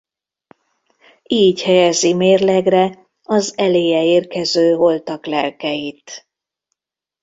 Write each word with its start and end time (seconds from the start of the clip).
Így 1.23 1.61
helyezi 1.61 2.13
mérlegre 2.13 3.07
az 3.23 3.57
eléje 3.57 4.03
érkező 4.03 4.73
holtak 4.75 5.25
lelkeit. 5.25 6.27